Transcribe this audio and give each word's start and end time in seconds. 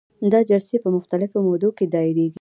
دا 0.31 0.39
جلسې 0.49 0.77
په 0.83 0.89
مختلفو 0.97 1.37
مودو 1.47 1.69
کې 1.77 1.85
دایریږي. 1.93 2.29